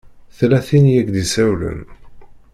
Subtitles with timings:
[0.37, 1.79] Tella tin i ak-d-isawlen.